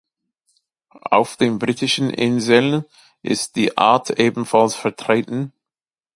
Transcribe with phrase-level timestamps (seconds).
[0.89, 2.85] Auf den Britischen Inseln
[3.21, 5.53] ist die Art ebenfalls vertreten.